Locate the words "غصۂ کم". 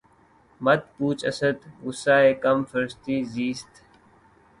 1.83-2.57